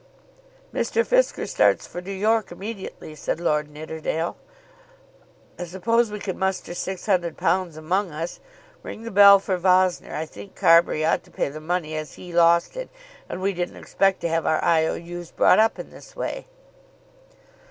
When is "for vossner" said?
9.37-10.15